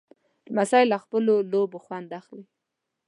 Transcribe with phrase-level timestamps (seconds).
[0.51, 2.45] لمسی له خپلو لوبو خوند اخلي.